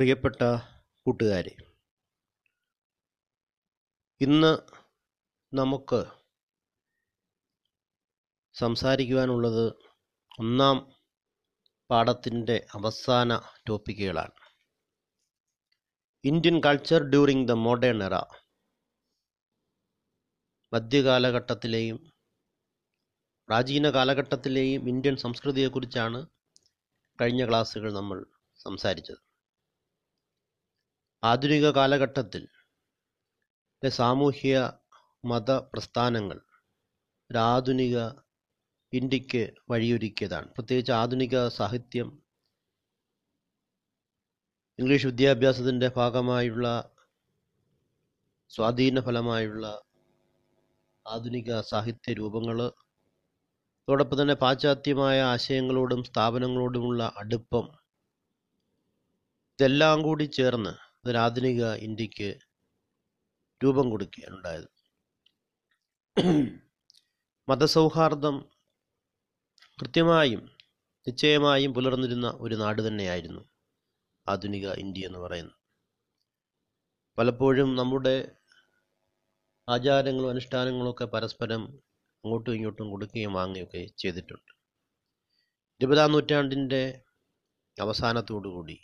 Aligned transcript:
പ്രിയപ്പെട്ട 0.00 0.42
കൂട്ടുകാരെ 1.06 1.52
ഇന്ന് 4.20 4.52
നമുക്ക് 5.52 6.00
സംസാരിക്കുവാനുള്ളത് 8.54 9.66
ഒന്നാം 10.42 10.78
പാഠത്തിന്റെ 11.90 12.56
അവസാന 12.74 13.38
ടോപ്പിക്കുകളാണ്. 13.68 14.34
Indian 16.24 16.58
culture 16.66 17.02
during 17.12 17.48
the 17.48 17.60
modern 17.66 18.02
era 18.02 18.16
മധ്യകാലഘട്ടത്തിലെയും 20.72 21.98
പ്രാചീന 23.48 23.90
കാലഘട്ടത്തിലെയും 23.90 24.88
ഇന്ത്യൻ 24.88 25.16
സംസ്കൃതിയെക്കുറിച്ചാണ് 25.16 26.20
കഴിഞ്ഞ 27.18 27.48
ക്ലാസ്സുകൾ 27.48 27.92
നമ്മൾ 27.92 28.20
സംസാരിച്ചത്. 28.58 29.29
ആധുനിക 31.22 31.70
കാലഘട്ടത്തിൽ 31.70 32.42
സാമൂഹ്യ 33.82 34.54
മത 35.24 35.50
പ്രസ്ഥാനങ്ങൾ 35.72 36.38
ഒരാധുനിക 37.30 37.96
ഇന്ത്യയ്ക്ക് 38.92 39.42
വഴിയൊരുക്കിയതാണ്. 39.70 40.48
പ്രത്യേകിച്ച് 40.54 40.92
ആധുനിക 40.92 41.48
സാഹിത്യം 41.48 42.08
ഇംഗ്ലീഷ് 44.78 45.06
വിദ്യാഭ്യാസത്തിന്റെ 45.06 45.88
ഭാഗമായുള്ള 45.96 46.66
സ്വാധീന 48.50 49.00
ഫലമായുള്ള 49.00 49.64
ആധുനിക 51.06 51.60
സാഹിത്യ 51.62 52.12
രൂപങ്ങൾ 52.12 52.58
അതോടൊപ്പം 53.88 54.22
തന്നെ 54.22 54.34
പാശ്ചാത്യമായ 54.34 55.20
ആശയങ്ങളോടും 55.22 56.04
സ്ഥാപനങ്ങളോടുമുള്ള 56.04 57.02
അടുപ്പം 57.16 57.66
ഇതെല്ലാം 59.58 60.02
കൂടി 60.02 60.24
ചേർന്ന് 60.30 60.72
ഒരു 61.04 61.18
ആധുനിക 61.18 61.64
ഇന്ത്യയ്ക്ക് 61.74 62.38
രൂപം 63.64 63.90
കൊടുക്കുകയാണ് 63.90 64.36
ഉണ്ടായത് 64.36 64.68
മതസൗഹാർദ്ദം 67.48 68.36
കൃത്യമായും 69.78 70.42
നിശ്ചയമായും 71.06 71.74
പുലർന്നിരുന്ന 71.74 72.28
ഒരു 72.40 72.54
നാട് 72.54 72.88
തന്നെയായിരുന്നു 72.88 73.42
ആധുനിക 74.28 74.66
ഇന്ത്യ 74.72 75.06
എന്ന് 75.06 75.18
പറയുന്നത്. 75.18 75.56
പലപ്പോഴും 77.18 77.74
നമ്മുടെ 77.74 78.16
ആചാരങ്ങളും 79.68 80.30
അനുഷ്ഠാനങ്ങളും 80.30 80.90
ഒക്കെ 80.90 81.04
പരസ്പരം 81.04 81.62
അങ്ങോട്ടും 82.24 82.54
ഇങ്ങോട്ടും 82.54 82.90
കൊടുക്കുകയും 82.90 83.32
വാങ്ങുകയൊക്കെ 83.32 83.86
ചെയ്തിട്ടുണ്ട്. 83.98 84.52
ഇരുപതാം 85.80 86.12
നൂറ്റാണ്ടിന്റെ 86.12 87.02
അവസാനത്തോടുകൂടി 87.76 88.76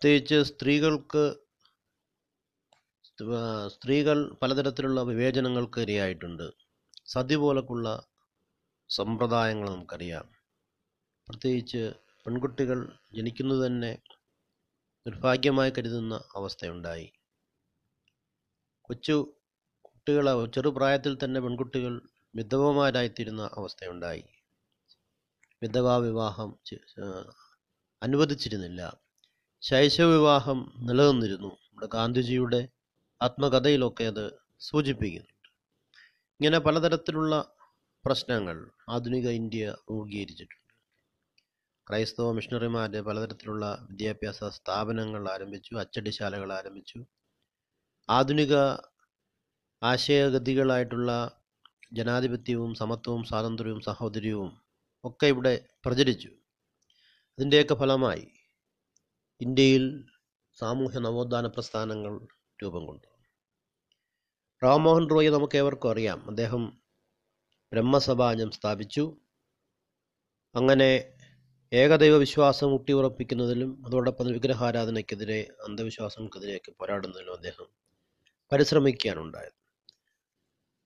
പ്രത്യേകിച്ച് 0.00 0.36
സ്ത്രീകൾക്ക് 0.48 1.22
സ്ത്രീകൾ 3.74 4.18
പലതരത്തിലുള്ള 4.42 5.02
വിവേചനങ്ങൾക്ക് 5.02 5.80
ഇരയായിട്ടുണ്ട്. 5.80 6.44
സതി 7.06 7.36
പോലൊക്കെയുള്ള 7.36 7.88
സമ്പ്രദായങ്ങൾ 8.90 9.70
നമുക്കറിയാം. 9.70 10.26
പ്രത്യേകിച്ച് 11.28 11.82
പെൺകുട്ടികൾ 12.26 12.78
ജനിക്കുന്നത് 13.16 13.66
തന്നെ 13.66 13.90
നിർഭാഗ്യമായി 15.06 15.72
കരുതുന്ന 15.78 16.14
അവസ്ഥയുണ്ടായി. 16.36 17.08
കൊച്ചു 18.88 19.16
കുട്ടികളെ 19.84 20.46
ചെറുപ്രായത്തിൽ 20.46 21.18
തന്നെ 21.24 21.40
പെൺകുട്ടികൾ 21.40 21.94
വിധവമാരായിത്തീരുന്ന 22.34 23.50
അവസ്ഥയുണ്ടായി. 23.56 24.24
വിധവാ 25.62 25.96
വിവാഹം 25.96 26.50
അനുവദിച്ചിരുന്നില്ല. 28.02 28.82
ശൈശവ 29.62 30.06
വിവാഹം 30.06 30.72
നിലനിന്നിരുന്നു. 30.78 31.48
നമ്മുടെ 31.48 31.86
ഗാന്ധിജിയുടെ 31.86 32.68
ആത്മകഥയിലൊക്കെ 33.22 34.04
അത് 34.04 34.38
സൂചിപ്പിക്കുന്നുണ്ട്. 34.60 35.48
ഇങ്ങനെ 36.40 36.58
പലതരത്തിലുള്ള 36.58 37.56
പ്രശ്നങ്ങൾ 38.04 38.70
ആധുനിക 38.88 39.28
ഇന്ത്യ 39.28 39.76
രൂപീകരിച്ചിട്ടുണ്ട്. 39.90 40.74
ക്രൈസ്തവ 41.90 42.32
മിഷണറിമാർ 42.32 42.90
പലതരത്തിലുള്ള 42.90 43.86
വിദ്യാഭ്യാസ 43.90 44.44
സ്ഥാപനങ്ങൾ 44.44 45.32
ആരംഭിച്ചു 45.32 45.74
അച്ചടിശാലകൾ 45.74 46.52
ആരംഭിച്ചു. 46.52 47.06
ആധുനിക 48.10 48.54
ആശയഗതികളായിട്ടുള്ള 49.82 51.40
ജനാധിപത്യവും 51.92 52.74
സമത്വവും 52.74 53.24
സ്വാതന്ത്ര്യവും 53.24 53.80
സഹോദര്യവും 53.80 54.60
ഒക്കെ 55.04 55.26
ഇവിടെ 55.26 55.66
പ്രചരിച്ചു. 55.86 56.28
അതിന്റെയൊക്കെ 57.38 57.74
ഫലമായി 57.74 58.26
ഇന്ത്യയിൽ 59.40 60.04
സാമൂഹ്യ 60.58 60.98
നവോത്ഥാന 60.98 61.46
പ്രസ്ഥാനങ്ങൾ 61.46 62.26
രൂപം 62.62 62.86
കൊണ്ടു. 62.86 63.06
റാംമോഹൻ 64.64 65.10
റോയ് 65.10 65.28
നമുക്ക് 65.28 65.56
ഏവർക്കും 65.56 65.90
അറിയാം. 65.90 66.28
അദ്ദേഹം 66.28 66.80
ബ്രഹ്മസഭാജം 67.72 68.50
സ്ഥാപിച്ചു. 68.50 69.16
അങ്ങനെ 70.54 71.14
ഏകദൈവ 71.72 72.16
വിശ്വാസം 72.16 72.72
ഊട്ടിയുറപ്പിക്കുന്നതിലും 72.72 73.86
അതോടൊപ്പം 73.86 74.26
വിഗ്രഹാരാധനയ്ക്കെതിരെ 74.26 75.48
അന്ധവിശ്വാസങ്ങൾക്കെതിരെയൊക്കെ 75.68 76.70
പോരാടുന്നതിലും 76.70 77.32
അദ്ദേഹം 77.32 77.68
പരിശ്രമിക്കുകയാണ് 78.52 79.20
ഉണ്ടായത് 79.20 79.56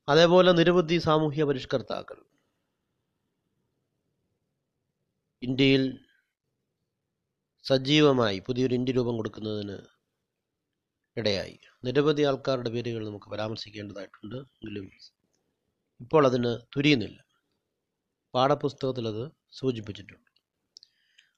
അതേപോലെ 0.08 0.52
നിരവധി 0.52 0.98
സാമൂഹ്യ 0.98 1.44
പരിഷ്കർത്താക്കൾ. 1.44 2.18
ഇന്ത്യയിൽ 5.42 5.84
സജീവമായി 7.64 8.38
പുതിയൊരു 8.38 8.74
ഇന്ത്യ 8.74 8.92
രൂപം 8.92 9.16
കൊടുക്കുന്നതിന് 9.16 9.78
ഇടയായി. 11.16 11.58
നിരവധി 11.84 12.22
ആൾക്കാരുടെ 12.22 12.70
പേരുകൾ 12.70 13.06
നമുക്ക് 13.08 13.26
പരാമർശിക്കേണ്ടതായിട്ടുണ്ട്. 13.26 14.36
എങ്കിലും 14.36 14.90
ഇപ്പോൾ 16.00 16.26
അതിന് 16.26 16.58
തുരിയുന്നില്ല. 16.76 17.24
പാഠപുസ്തകത്തിൽ 18.34 19.08
അത് 19.08 19.30
സൂചിപ്പിച്ചിട്ടുണ്ട്. 19.50 20.30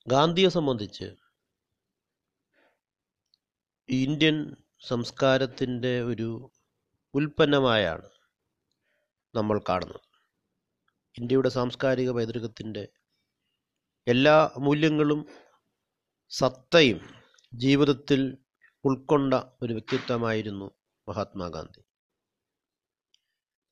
ഗാന്ധിയെ 0.07 0.49
സംബന്ധിച്ച് 0.49 1.15
ഇന്ത്യൻ 3.89 4.57
സംസ്കാരത്തിന്റെ 4.87 6.03
ഒരു 6.03 6.51
ഉൽപ്പന്നമായാണ് 7.15 8.09
നമ്മൾ 9.35 9.61
കാണുന്നത്. 9.69 10.09
ഇന്ത്യയുടെ 11.19 11.49
സാംസ്കാരിക 11.49 12.11
പൈതൃകത്തിന്റെ 12.11 12.89
എല്ലാ 14.07 14.51
മൂല്യങ്ങളും 14.59 15.44
സത്തയും 16.37 17.01
ജീവിതത്തിൽ 17.55 18.39
ഉൾക്കൊണ്ട 18.85 19.35
ഒരു 19.35 19.73
വ്യക്തിത്വമായിരുന്നു 19.73 20.71
മഹാത്മാഗാന്ധി. 21.09 21.83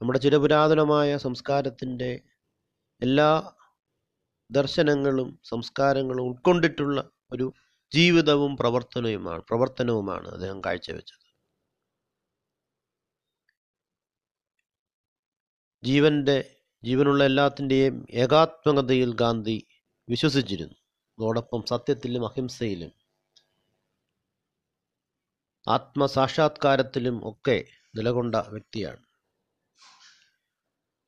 നമ്മുടെ 0.01 0.19
ചിരപുരാതനമായ 0.19 1.17
സംസ്കാരത്തിന്റെ 1.17 2.21
എല്ലാ 3.03 3.53
ദർശനങ്ങളും 4.51 5.41
സംസ്കാരങ്ങളും 5.45 6.23
ഉൾക്കൊണ്ടിട്ടുള്ള 6.23 7.11
ഒരു 7.33 7.53
ജീവിതവും 7.95 8.57
പ്രവർത്തനവുമാണ് 8.57 9.43
പ്രവർത്തനവുമാണ് 9.43 10.29
അദ്ദേഹം 10.29 10.61
കാഴ്ചവെച്ചത്. 10.61 11.27
ജീവന്റെ 15.85 16.57
ജീവനുള്ള 16.85 17.25
എല്ലാത്തിന്റെയും 17.25 18.07
ഏകാത്മകതയിൽ 18.11 19.15
ഗാന്ധി 19.15 19.67
വിശ്വസിച്ചിരുന്നു. 20.09 20.82
അതോടൊപ്പം 21.19 21.67
സത്യത്തിലും 21.67 22.27
അഹിംസയിലും 22.27 22.93
ആത്മസാക്ഷാത്കാരത്തിലും 25.69 27.29
ഒക്കെ 27.29 27.65
നിലകൊണ്ട 27.97 28.35
വ്യക്തിയാണ്. 28.35 29.03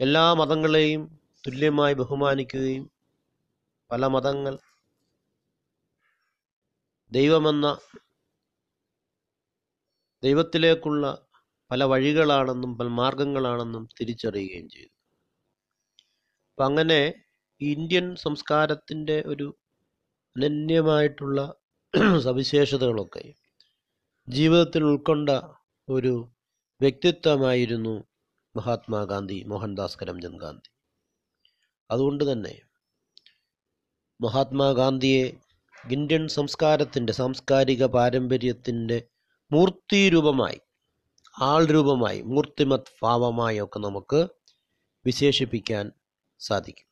എല്ലാ 0.01 0.35
മതങ്ങളെയും 0.35 1.21
തുല്യമായി 1.47 1.95
ബഹുമാനിക്കുകയും 1.95 2.91
പല 3.91 4.07
മതങ്ങൾ 4.07 4.59
ദൈവമെന്ന 7.13 7.79
ദൈവത്തിലേക്കുള്ള 10.23 11.27
പല 11.71 11.85
വഴികളാണെന്നും 11.85 12.79
പല 12.79 12.87
മാർഗങ്ങളാണെന്നും 12.87 13.89
തിരിച്ചറിയുകയും 14.01 14.69
ചെയ്തു. 14.69 14.91
അപ്പം 16.51 16.65
അങ്ങനെ 16.65 17.01
ഇന്ത്യൻ 17.61 18.17
സംസ്കാരത്തിന്റെ 18.17 19.23
ഒരു 19.27 19.57
അനന്യമായിട്ടുള്ള 20.37 21.41
സവിശേഷതകളൊക്കെ 22.27 23.25
ജീവിതത്തിൽ 24.29 24.83
ഉൾക്കൊണ്ട 24.83 25.31
ഒരു 25.89 26.13
വ്യക്തിത്വമായിരുന്നു 26.81 27.93
മഹാത്മാഗാന്ധി 28.55 29.39
മോഹൻദാസ് 29.53 29.99
കരംചന്ദ് 30.01 30.41
ഗാന്ധി. 30.45 30.69
അതുകൊണ്ട് 31.91 32.25
തന്നെ 32.31 32.55
മഹാത്മാഗാന്ധിയെ 34.21 35.25
ഇന്ത്യൻ 35.95 36.25
സംസ്കാരത്തിന്റെ 36.37 37.13
സാംസ്കാരിക 37.13 37.85
പാരമ്പര്യത്തിന്റെ 37.97 38.99
മൂർത്തിരൂപമായി 39.51 40.61
ആൾ 41.35 41.63
രൂപമായി 41.67 42.21
മൂർത്തിമത് 42.33 42.91
ഭാവമായി 43.03 43.61
ഒക്കെ 43.61 43.79
നമുക്ക് 43.79 44.21
വിശേഷിപ്പിക്കാൻ 45.05 45.87
സാധിക്കും. 46.41 46.89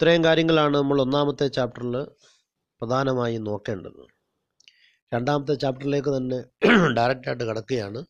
ഇത്രയും 0.00 0.24
കാര്യങ്ങളാണ് 0.24 0.74
നമ്മൾ 0.74 1.00
ഒന്നാമത്തെ 1.00 1.48
ചാപ്റ്ററിൽ 1.48 1.94
പ്രധാനമായും 2.80 3.44
നോക്കേണ്ടത്. 3.44 4.06
രണ്ടാമത്തെ 5.14 5.54
ചാപ്റ്ററിലേക്ക് 5.54 6.16
തന്നെ 6.16 6.38
ഡയറക്റ്റായിട്ട് 6.96 7.44
കിടക്കുകയാണ്. 7.44 8.04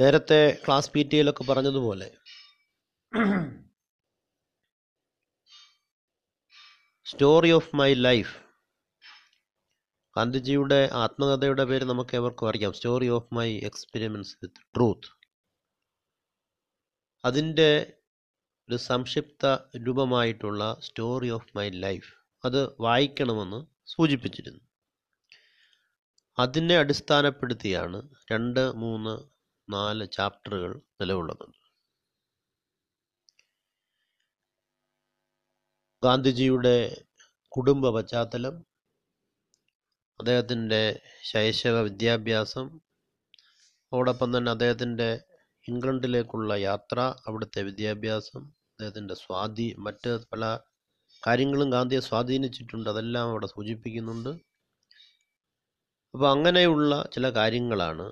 നേരത്തെ 0.00 0.58
ക്ലാസ് 0.66 0.90
പി 0.90 1.02
ടി 1.02 1.16
എയിലൊക്കെ 1.16 1.44
പറഞ്ഞതുപോലെ 1.44 2.10
സ്റ്റോറി 7.04 7.50
ഓഫ് 7.50 7.76
മൈ 7.76 7.94
ലൈഫ്. 7.94 8.36
ഗാന്ധിജിയുടെ 10.16 10.90
ആത്മകഥയുടെ 10.92 11.64
പേര് 11.64 11.84
നമുക്ക് 11.84 12.14
എവർക്കും 12.14 12.48
അറിയാം. 12.48 12.72
Story 12.72 13.08
of 13.08 13.34
my 13.34 13.58
experience 13.58 14.36
with 14.42 14.76
truth. 14.76 15.19
അതിന്റെ 17.24 17.70
ഒരു 18.68 18.76
സംക്ഷിപ്ത 18.88 19.46
രൂപമായിട്ടുള്ള 19.86 20.62
സ്റ്റോറി 20.80 21.30
ഓഫ് 21.30 21.56
മൈ 21.56 21.66
ലൈഫ് 21.84 22.10
അത് 22.44 22.60
വായിക്കണമെന്ന് 22.80 23.60
സൂചിപ്പിച്ചിരുന്നു. 23.86 24.62
അതിനെ 26.38 26.76
അടിസ്ഥാനപ്പെടുത്തിയാണ് 26.78 27.98
രണ്ട് 28.32 28.62
മൂന്ന് 28.82 29.14
നാല് 29.68 30.04
ചാപ്റ്ററുകൾ 30.16 30.70
നിലകൊള്ളുന്നത്. 31.00 31.54
ഗാന്ധിജിയുടെ 36.02 36.76
കുടുംബ 37.52 37.86
പശ്ചാത്തലം 37.90 38.54
അദ്ദേഹത്തിന്റെ 40.20 40.82
ശൈശവ 41.22 41.76
വിദ്യാഭ്യാസം 41.80 42.66
അതോടൊപ്പം 43.92 44.36
തന്നെ 44.36 44.50
അദ്ദേഹത്തിന്റെ 44.50 45.10
ഇംഗ്ലണ്ടിലേക്കുള്ള 45.68 46.52
യാത്ര 46.54 47.00
അവിടുത്തെ 47.26 47.62
വിദ്യാഭ്യാസം 47.62 48.42
അദ്ദേഹത്തിന്റെ 48.70 49.14
സ്വാധീ 49.14 49.74
മറ്റ് 49.78 50.10
പല 50.32 50.44
കാര്യങ്ങളും 51.26 51.70
ഗാന്ധിയെ 51.70 52.00
സ്വാധീനിച്ചിട്ടുണ്ട് 52.00 52.90
അതെല്ലാം 52.90 53.28
അവിടെ 53.30 53.46
സൂചിപ്പിക്കുന്നുണ്ട്. 53.46 54.30
അപ്പോൾ 56.14 56.28
അങ്ങനെയുള്ള 56.30 57.10
ചില 57.14 57.30
കാര്യങ്ങളാണ് 57.30 58.06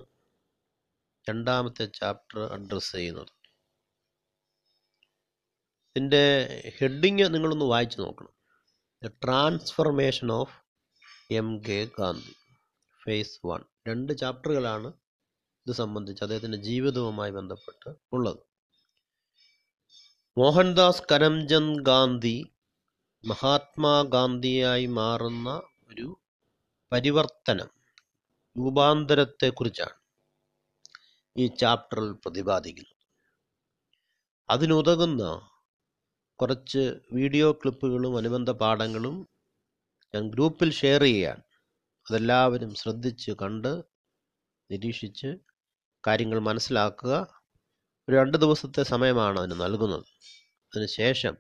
രണ്ടാമത്തെ 1.28 1.84
ചാപ്റ്റർ 1.86 2.40
അഡ്രസ്സ് 2.54 2.92
ചെയ്യുന്നത്. 2.96 3.32
ഇതിന്റെ 5.96 6.24
ഹെഡിങ് 6.78 7.34
നിങ്ങളൊന്ന് 7.34 7.64
വായിച്ചു 7.64 7.98
നോക്കണം. 8.02 8.34
The 9.02 9.08
transformation 9.24 10.32
of 10.32 10.56
M 11.30 11.48
K 11.58 11.84
Gandhi 11.98 12.34
phase 13.04 13.46
one. 13.46 13.62
രണ്ട് 13.88 14.12
ചാപ്റ്ററുകളാണ് 14.12 14.88
ഇത് 15.69 15.75
സംബന്ധിച്ച് 15.76 16.23
അദ്ദേഹത്തിന്റെ 16.25 16.59
ജീവിതവുമായി 16.67 17.32
ബന്ധപ്പെട്ട് 17.38 17.88
ഉള്ളത്. 18.12 18.38
മോഹൻദാസ് 20.37 21.03
കരംചന്ദ് 21.11 21.82
ഗാന്ധി 21.88 22.37
മഹാത്മാഗാന്ധിയായി 23.25 24.87
മാറുന്ന 24.99 25.49
ഒരു 25.91 26.06
പരിവർത്തനം 26.93 27.69
രൂപാന്തരത്തെക്കുറിച്ചാണ് 28.56 29.99
ഈ 31.37 31.47
ചാപ്റ്ററിൽ 31.62 32.12
പ്രതിപാദിക്കുന്നത്. 32.25 32.94
അതിനുതകുന്ന 34.49 35.23
കുറച്ച് 36.41 36.85
വീഡിയോ 37.19 37.50
ക്ലിപ്പുകളും 37.53 38.17
അനുബന്ധ 38.17 38.50
പാഠങ്ങളും 38.62 39.17
ഞാൻ 40.15 40.25
ഗ്രൂപ്പിൽ 40.31 40.70
ഷെയർ 40.81 41.03
ചെയ്യുകയാണ് 41.09 41.44
അതെല്ലാവരും 42.06 42.73
ശ്രദ്ധിച്ച് 42.75 43.32
കണ്ട് 43.43 43.73
നിരീക്ഷിച്ച് 44.70 45.31
കാര്യങ്ങൾ 46.06 46.38
മനസ്സിലാക്കുക 46.38 47.42
ഒരു 48.08 48.16
രണ്ട് 48.16 48.38
ദിവസത്തെ 48.38 48.82
സമയമാണ് 48.82 49.38
അതിന് 49.40 49.60
നൽകുന്നത്. 49.60 50.04
അതിനുശേഷം 50.72 51.36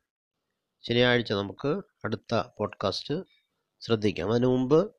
ശനിയാഴ്ച 0.82 1.32
നമുക്ക് 1.32 1.68
അടുത്ത 2.04 2.34
പോഡ്കാസ്റ്റ് 2.58 3.14
ശ്രദ്ധിക്കാം. 3.80 4.30
അതിനു 4.30 4.46
മുമ്പ് 4.46 4.94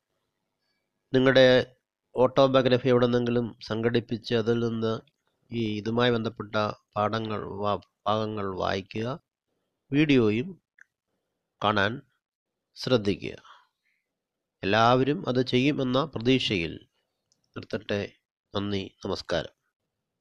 നിങ്ങളുടെ 1.14 1.76
ഓട്ടോബയോഗ്രഫി 2.14 2.88
എവിടെ 2.88 3.06
നിന്നെങ്കിലും 3.06 3.58
സംഘടിപ്പിച്ച് 3.68 4.34
അതിൽ 4.34 4.58
നിന്ന് 4.58 5.00
ഈ 5.52 5.76
ഇതുമായി 5.76 6.10
ബന്ധപ്പെട്ട 6.10 6.56
പാഠങ്ങൾ 6.96 7.40
ഭാഗങ്ങൾ 8.06 8.58
വായിക്കുക 8.58 9.20
വീഡിയോയും 9.92 10.62
കാണാൻ 11.64 12.02
ശ്രദ്ധിക്കുക. 12.76 13.36
എല്ലാവരും 14.62 15.28
അത് 15.28 15.46
ചെയ്യുമെന്ന 15.46 16.04
പ്രതീക്ഷയിൽ 16.04 16.88
നിർത്തട്ടെ. 17.56 18.19
നന്ദി 18.53 18.83
നമസ്കാരം 19.05 19.53